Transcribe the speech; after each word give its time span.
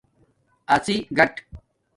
اڎݵ 0.73 0.97
گاٹ 1.17 1.33